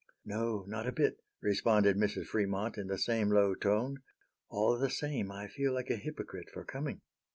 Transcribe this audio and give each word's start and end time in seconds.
"No, 0.25 0.65
not 0.67 0.87
a 0.87 0.91
bit," 0.91 1.19
responded 1.43 1.95
Mrs. 1.95 2.25
Fremont, 2.25 2.75
in 2.75 2.87
the 2.87 2.97
same 2.97 3.29
low 3.29 3.53
tone. 3.53 3.99
"All 4.49 4.75
the 4.79 4.89
same, 4.89 5.31
I 5.31 5.47
feel 5.47 5.73
like 5.73 5.91
a 5.91 5.95
hypocrite 5.95 6.49
for 6.51 6.65
coming." 6.65 7.01